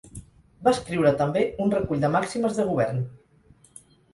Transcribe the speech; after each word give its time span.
Va 0.67 0.71
escriure 0.75 1.11
també 1.19 1.43
un 1.65 1.75
recull 1.75 2.01
de 2.07 2.11
màximes 2.17 2.59
de 2.61 2.67
govern. 2.71 3.07